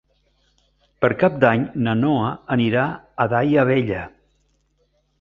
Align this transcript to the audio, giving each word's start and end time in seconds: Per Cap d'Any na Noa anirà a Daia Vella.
Per 1.05 1.11
Cap 1.25 1.35
d'Any 1.43 1.67
na 1.89 1.95
Noa 2.01 2.33
anirà 2.57 2.89
a 3.27 3.31
Daia 3.37 3.71
Vella. 3.75 4.05